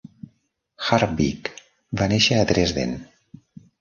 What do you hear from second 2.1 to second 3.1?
néixer a Dresden.